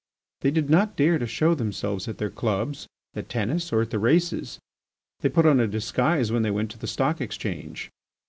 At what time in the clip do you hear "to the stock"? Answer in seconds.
6.71-7.21